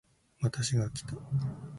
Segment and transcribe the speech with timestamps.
[0.41, 1.13] 私がきた